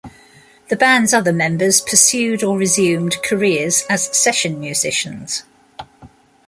[0.69, 5.43] The band's other members pursued or resumed careers as session musicians.